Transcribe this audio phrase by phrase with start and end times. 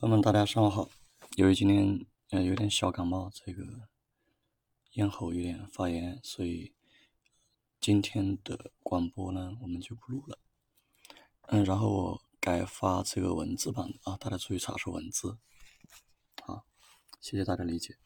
[0.00, 0.88] 朋友们，大家上午好。
[1.36, 3.62] 由于今天呃有点小感冒，这个
[4.92, 6.72] 咽喉有点发炎，所以
[7.82, 10.38] 今天的广播呢我们就不录了。
[11.48, 15.36] 嗯，然后我改发这个文字版的啊，大家注意查收文字。
[16.46, 16.64] 好，
[17.20, 17.98] 谢谢大家理解。